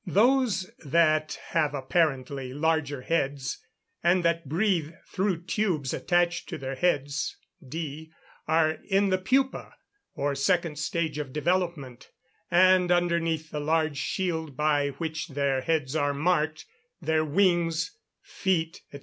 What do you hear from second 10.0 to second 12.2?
or second stage of development,